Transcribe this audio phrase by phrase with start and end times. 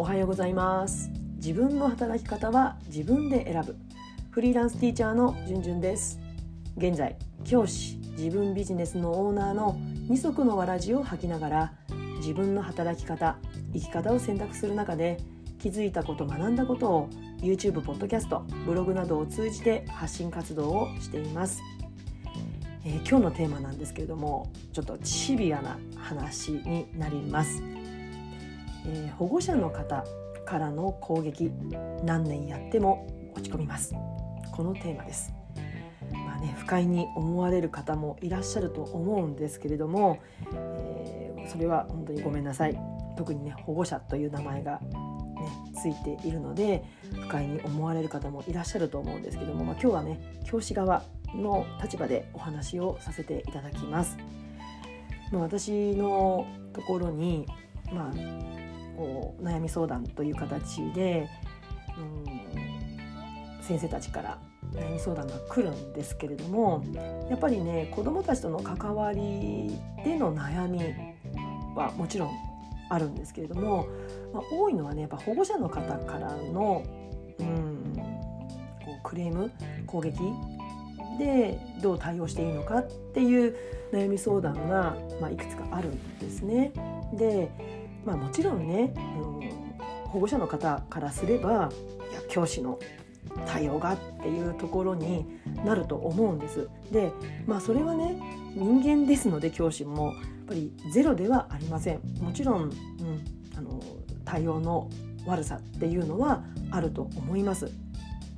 [0.00, 1.10] おはようございます。
[1.38, 3.76] 自分の働き方は自分で選ぶ。
[4.30, 6.20] フリーランスティーチャーのじゅんじゅんです。
[6.76, 9.76] 現在教師自分ビジネスのオーナーの
[10.08, 11.72] 二足のわらじを履きながら
[12.18, 13.38] 自分の働き方
[13.72, 15.18] 生き方を選択する中で
[15.58, 17.08] 気づいたこと学んだことを
[17.40, 21.60] YouTube、ポッドキャスト、ブログなどを通じて発信活動をしています、
[22.84, 27.77] えー、今日のテーマなんですけれどもちょっとシビアな話になります。
[28.88, 30.04] えー、保護者の方
[30.46, 31.52] からの攻撃
[32.04, 33.94] 何年やっても落ち込みます。
[34.52, 35.32] このテーマです。
[36.10, 40.18] まあね不快に思われる方もいらっしゃると思うんですけれども、
[40.54, 42.80] えー、それは本当にごめんなさい。
[43.16, 44.88] 特にね保護者という名前がね
[45.74, 51.02] ついているので不快に思われる方もいらっしゃると思うんですけども、まあ、今日はね教師側
[51.34, 54.16] の立場でお話をさせていただきます。
[55.30, 57.46] まあ、私のところに、
[57.92, 58.57] まあ、
[58.98, 61.28] こう悩み相談という形で、
[61.96, 64.38] うん、先生たちから
[64.74, 66.84] 悩み相談が来るんですけれども
[67.30, 70.80] やっぱりね子どもたちとの関わりでの悩み
[71.76, 72.32] はもちろん
[72.90, 73.86] あるんですけれども、
[74.34, 76.82] まあ、多いのはねやっぱ保護者の方からの、
[77.38, 77.94] うん、
[78.84, 79.52] こうクレーム
[79.86, 80.18] 攻撃
[81.20, 83.56] でどう対応していいのかっていう
[83.92, 86.72] 悩み相談が、まあ、いくつかあるんですね。
[87.14, 87.50] で
[88.08, 89.38] まあ、もちろんね、あの
[90.06, 91.50] 保護者の方からすれば
[92.10, 92.78] いや教師の
[93.46, 95.26] 対応がっていうところに
[95.62, 96.70] なると思うんです。
[96.90, 97.12] で
[97.46, 98.18] まあそれはね
[98.54, 100.14] 人間ですので教師もやっ
[100.46, 102.00] ぱりゼロではありません。
[102.22, 102.72] もちろん、うん、
[103.54, 103.78] あの
[104.24, 104.88] 対応の
[105.26, 107.70] 悪さっていうのはあると思います。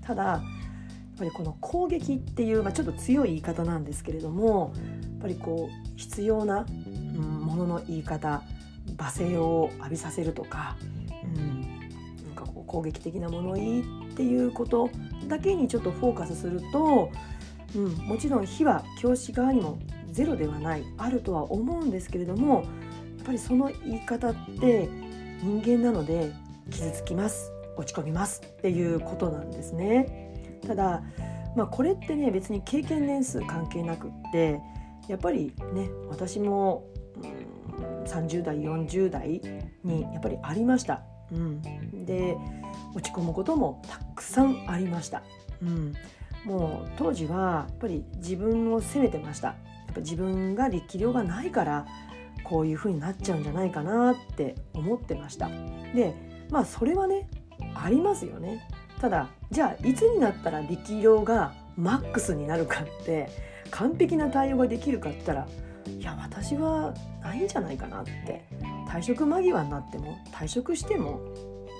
[0.00, 4.80] ただやっぱりこの攻撃っていう、まあ、ちょっと強い言い方なんですけれどもや
[5.18, 6.66] っぱりこう必要な、
[7.16, 8.42] ものの言い方
[8.96, 10.76] 罵声を浴びさせるとか,、
[11.24, 14.90] うん、なんかこう攻撃的な物言いっていうこと
[15.28, 17.10] だけにちょっとフォーカスすると、
[17.74, 19.78] うん、もちろん火は教師側にも
[20.10, 22.62] ゼロではないあるとは思うんですけれども
[23.18, 24.88] やっぱりその言い方って
[25.42, 26.32] 人間なので
[26.70, 30.32] 傷つきます落ち込みますっていうことなんですね。
[30.66, 31.02] ただ
[31.56, 34.60] まあ、これってね別に経験年数関係なくって
[35.08, 36.84] やっぱりね私も
[37.16, 37.55] うん
[38.06, 39.40] 30代40代
[39.84, 41.02] にやっぱりありました。
[41.32, 41.60] うん、
[42.04, 42.36] で
[42.94, 45.22] 落ち込むこともたくさんありました。
[45.60, 45.92] うん、
[46.44, 49.48] もう当時はやっぱり自分を責めてました。
[49.48, 49.54] や
[49.92, 51.86] っぱ自分が力量がないから
[52.44, 55.48] こういう風になっちゃうんじゃないかなって思ってました。
[55.94, 56.14] で
[56.50, 57.28] まあそれはね
[57.74, 58.68] ありますよね。
[59.00, 63.28] ただじゃあいつになったら力量がマックスになるかって
[63.70, 65.48] 完璧な対応ができるかって言ったら
[65.86, 68.44] いや私はないんじゃないかなって
[68.88, 71.20] 退職間際になっても退職しても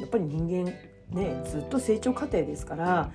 [0.00, 0.72] やっぱり人間
[1.10, 3.10] ねずっと成長過程ですから、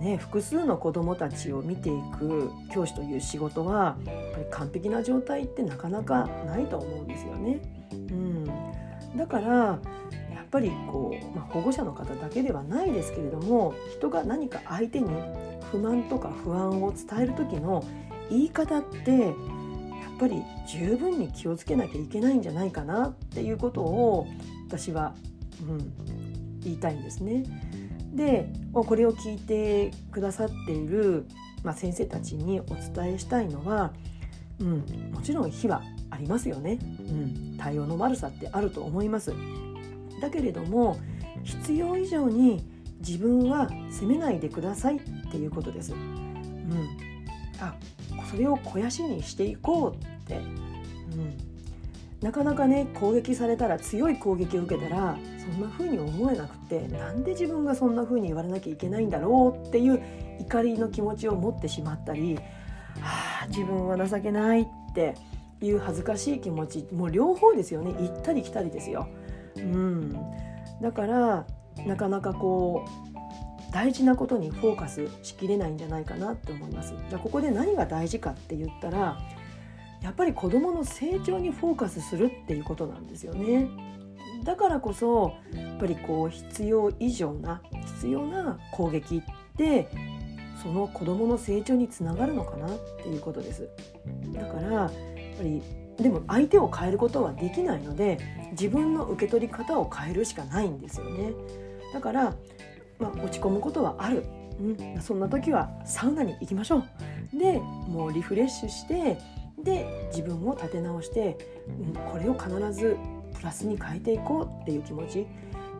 [0.00, 7.60] ね、複数の子どもたちを見ていく教師という仕事はやっぱり完璧な状態ってなかなかないと思うんですよね。
[7.92, 8.44] うん、
[9.16, 9.78] だから
[10.50, 15.08] っぱりこう、まあ、保護者の方だけではないですけれども人が何か相手に
[15.70, 17.84] 不満とか不安を伝える時の
[18.30, 19.32] 言い方ってやっ
[20.18, 24.26] ぱり十分に気をつけなきゃいけないんじゃないかなっていうことを
[24.66, 25.14] 私は、
[25.62, 27.44] うん、言いたいんですね。
[28.12, 31.26] でこれを聞いてくださっている、
[31.62, 33.92] まあ、先生たちにお伝えしたいのは、
[34.58, 39.32] うん、もちろん非はありますよね、うん、対応の悪さってあると思います。
[40.20, 40.98] だけれども
[41.44, 42.64] 必要以上に
[43.00, 45.92] 自分は責めないでくださいっていうことです。
[45.92, 46.88] うん、
[47.60, 47.74] あ
[48.30, 51.36] それを肥やしにしていこうって、うん、
[52.20, 60.00] なかなかね攻撃されたら強い攻撃を受けたらそんな風に思えなくてなんで自分がそんな風に言われなきゃいけないんだろうっていう
[60.40, 62.42] 怒りの気持ちを持ってしまったり、は
[63.44, 65.14] あ、自分は情けないって
[65.62, 69.08] いう恥ずかしい気持ちもう両方ですよね行ったり来たりですよ。
[69.56, 70.12] うん、
[70.80, 71.46] だから
[71.86, 76.94] なかなかこう大事なことにフォーカスしきれないんじゃないかなって思います。
[77.08, 79.18] じゃあここで何が大事かって言ったら
[80.02, 83.68] やっぱり子どもの成長にフォーカスするっていうことなんですよね。
[84.44, 87.62] だからこそやっぱりこう必要以上な
[87.98, 89.22] 必要な攻撃っ
[89.56, 89.88] て
[90.62, 93.68] その子どもの成長につながるのかなっていうことです。
[94.32, 94.90] だからやっ
[95.36, 95.62] ぱり
[96.00, 98.18] でも相手を変えることはできないので
[98.52, 101.32] 自分の受け取り方を変えるしかないんですよね。
[101.92, 102.34] だから
[103.00, 104.24] まあ、落ち込むことはある、
[104.60, 106.84] うん、そんな時はサウナに行きましょ
[107.34, 107.38] う。
[107.38, 109.18] でもうリフレッシュして
[109.58, 112.96] で自分を立て直して、うん、これを必ず
[113.34, 115.26] プラスに変えていこうっていう気持ち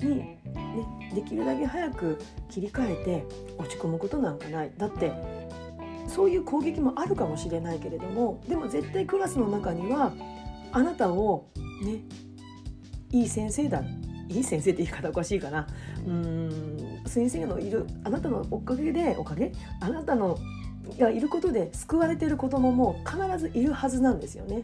[0.01, 0.39] に、ね、
[1.15, 2.19] できるだけ早く
[2.49, 3.25] 切り替えて
[3.59, 4.73] 落ち込むことなんかない。
[4.77, 5.13] だって
[6.11, 10.13] そういう攻撃もあるかもしれないけれどもでも絶対クラスの中には
[10.73, 11.49] あなたを
[11.83, 12.01] ね
[13.13, 13.83] いい先生だ
[14.29, 15.67] いい先生って言い方おかしいかな
[16.07, 19.53] うん先生のいるあなたのおかげでおかげ？
[19.81, 20.39] あなたの
[20.99, 24.63] がいることで救われてる子供も必ずいるはずなんですよね。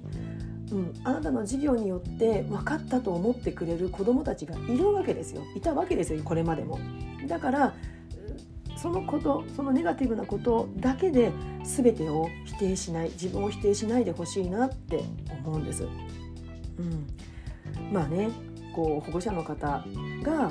[0.72, 6.78] うん、あなたの授業によって分かったと思ってくれる子どもたちがいるわけですよいたわけですよこれまでも。
[7.28, 7.74] だから
[8.76, 11.32] そのことそのネガティブなことだけで
[11.64, 15.02] 全てを否定しない自分を否定しないでほしいなって
[15.44, 15.84] 思うんです。
[15.84, 17.06] うん、
[17.92, 18.30] まあね
[18.74, 19.84] こう保護者の方
[20.22, 20.50] が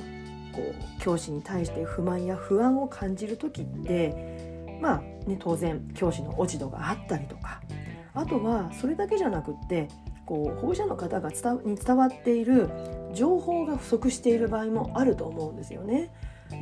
[0.52, 4.98] こう教師に対して不満や不安を感じる時ってまあ
[5.30, 7.62] ね当然教師の落ち度があったりとか
[8.16, 9.88] あとはそれだけじゃなくって
[10.26, 12.70] こう保護者の方がに伝わっている
[13.14, 16.12] 情報が不足している場合もあると思うんですよね。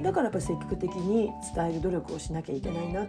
[0.01, 3.07] だからやっぱり積極的に伝える努力をしなきゃいけないな。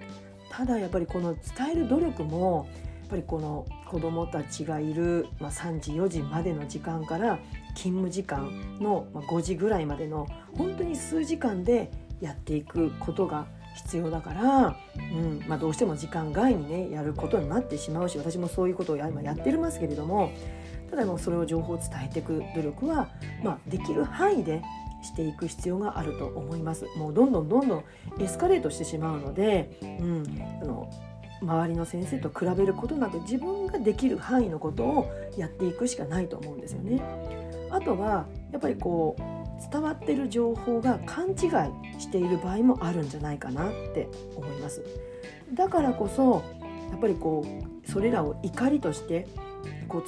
[0.50, 2.68] ただやっぱりこの伝える努力も
[3.00, 7.38] やっぱりこの子どもたちがいる、まあ、3時4時までの時間から
[7.74, 10.26] 勤務時間の5時ぐらいまでの
[10.56, 11.90] 本当に数時間で
[12.20, 20.32] やっていくことが必要だから、うんまあ、どうしても時間外にねやることになってしまうし私もそういうことを今やってるますけれども
[20.90, 23.08] ただもうそれを情報を伝えていく努力は、
[23.42, 24.62] まあ、できる範囲で
[25.04, 26.86] していく必要があると思います。
[26.96, 27.84] もうどんどんどんどん
[28.18, 30.24] エスカレートしてしまうので、うん、
[30.62, 30.90] あの
[31.42, 37.02] 周りの先生と比べることなく自分ができる範囲のことをやっていくしかないと思うんですよね。
[37.70, 41.36] あとはやっぱりこう伝わってる情報が勘違い
[42.00, 44.82] している場合もあるんじゃないかなって思います。
[45.52, 46.42] だからこそ
[46.90, 49.26] やっぱりこうそれらを怒りとして
[49.88, 50.02] こう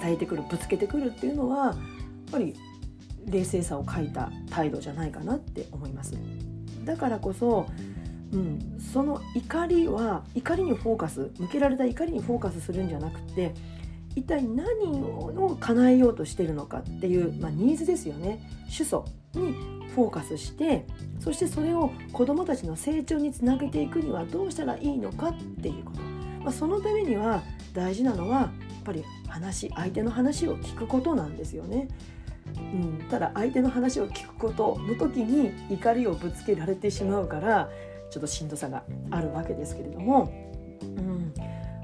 [0.00, 1.76] 伝えてくるぶつけてくるっていうのはやっ
[2.30, 2.54] ぱり
[3.30, 6.14] 冷静さを欠いた態度じゃないかなって思います。
[6.84, 7.66] だからこそ、
[8.32, 13.54] うん、その怒りは怒りにフォーカス向けられた怒りにフォーカスするんじゃなくて
[14.16, 14.66] 一体何
[15.02, 19.04] を叶えようとしてるのかっていう、まあ、ニーズですよね主訴
[19.34, 19.52] に
[19.94, 20.86] フォーカスして
[21.20, 26.00] そしてそれを子どもたちの成長につなげていくにはどうしたらいいのかっていうこと、
[26.42, 27.42] まあ、そのためには
[27.72, 31.88] 大事なのはやっぱり話相手の話を聞くことなんですよね。
[32.72, 37.70] うん、ただ相手の話を聞くことの時に怒りをぶつけられてしまうから
[38.10, 40.32] ちょっとしんどさがあるわけですけれども、
[40.82, 41.32] うん、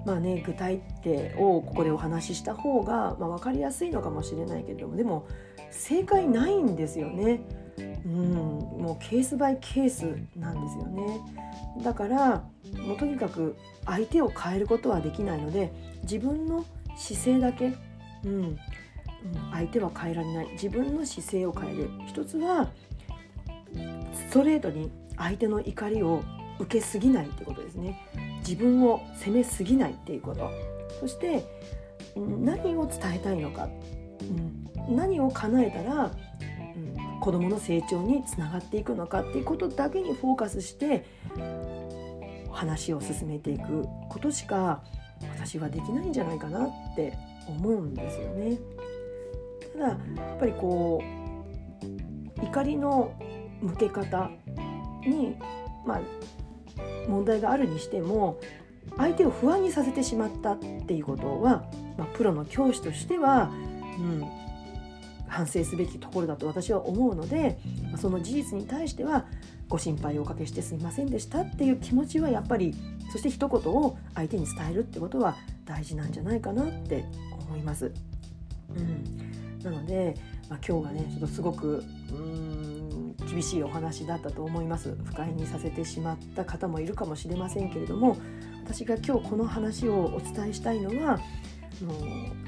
[0.05, 5.27] まあね具体例をここでお話しした方が、まあ、分かりやすいのかもしれないけれどもでも
[5.71, 7.41] 正解ないんですよね。
[7.77, 10.03] うん、もうケースバイケース
[10.37, 11.21] なんですよね。
[11.83, 12.45] だから
[12.87, 13.57] もうとにかく
[13.87, 15.73] 相手を変えることはできないので
[16.03, 16.65] 自分の
[16.97, 17.75] 姿勢だけ、
[18.25, 18.59] うん、
[19.53, 20.49] 相手は変えられない。
[20.53, 21.91] 自分の姿勢を変える。
[22.07, 22.71] 一つは
[24.29, 26.23] ストレートに相手の怒りを
[26.59, 28.01] 受けすぎないってことですね。
[28.47, 30.51] 自分を責めすぎないっていうこと。
[31.01, 31.45] そして
[32.17, 33.69] 何を伝えたいのか、
[34.89, 41.05] うん、何を叶えたら、うん、子どもの成長につながっていくのかっていうことだけにフォーカスして
[42.53, 44.83] 話を進めていくことしか
[45.37, 47.17] 私はできないんじゃないかなって
[47.49, 48.59] 思うんですよね。
[49.75, 49.95] ただや
[50.37, 51.03] っぱりこ
[52.41, 53.13] う怒りの
[53.61, 54.31] 向け方
[55.07, 55.37] に
[55.85, 56.01] まあ
[57.09, 58.39] 問題があるにしても
[58.97, 61.65] 相手を不安にさせてしまったっていうことは、
[61.99, 63.51] まあ、プロの教師としては、
[63.99, 64.25] うん、
[65.27, 67.59] 反省すべきところだと私は思うので
[67.97, 69.27] その事実に対しては
[69.69, 72.75] ご心配をおかけしてすみませんでしたっていう気持ちはやっぱり
[73.11, 77.05] そして一言を相手に伝えるってことは大事なんじゃないかなって
[77.49, 77.93] 思います。
[78.77, 79.34] うん
[79.65, 80.15] なので、
[80.51, 88.17] まあ、今日はねちょっとすごくうん厳しいお話だったと思います不快にさせてしまった方もいるかもしれませんけれども
[88.63, 91.19] 私が今日この話をお伝えしたいのは
[91.83, 91.93] の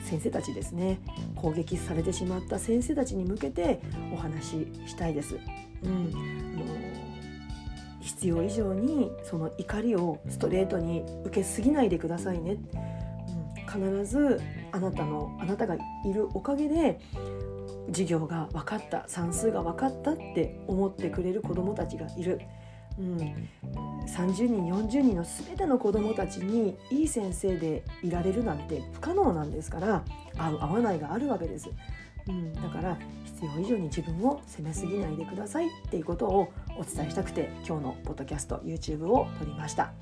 [0.05, 1.01] 先生たちですね
[1.35, 3.81] 攻撃されてしまった先生たちに向けて
[4.13, 5.37] お話ししたいです。
[5.83, 6.65] うん、あの
[8.01, 12.53] 必要以上にその怒りをストレートに受けすぎないでくださいね。
[12.53, 12.97] うん
[13.67, 14.41] 必ず
[14.73, 15.79] あなたのあなたがい
[16.13, 17.01] るおかげで
[17.89, 22.41] 授業が分かった算数が分かったって思ってくれる子どもたちがいる、
[22.99, 23.19] うん、
[24.07, 30.05] 30人40人の全ての子どもたちにいい先生でいられるなんて不可能なんですから
[30.37, 31.71] 合う合わないがあるわけです。
[32.29, 39.93] うん、だから必要以上に自分を責めすぎないでくださいっていうことをお伝えしたくて今日のポッドキャスト YouTube を撮りました。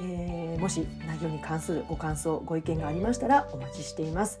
[0.00, 4.38] えー、もし内容に関するご感想ご意見がありましたらお待ちしています、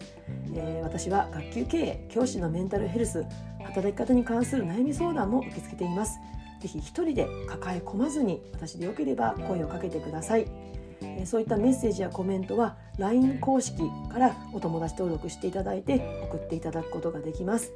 [0.54, 3.24] えー、私は学級経営教師のメンタルヘルス
[3.64, 6.18] 働き方に関する悩み相談も受け付けています。
[6.60, 10.46] ぜひ一人で抱え込まずに私でよければ声をかけてください。
[11.24, 17.72] そういったメッセージやコメントは LINE 公式からお友達登録していただいて送っていただくことができます。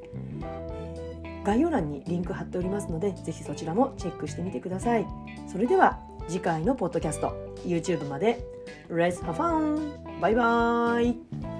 [1.44, 5.06] 概要欄にリンク貼っておりますのでぜひそちらもチェックしてみてください。
[5.46, 8.44] それでは次回のポッドキャスト YouTube まで
[8.88, 10.20] Let's have fun!
[10.20, 11.59] バイバイ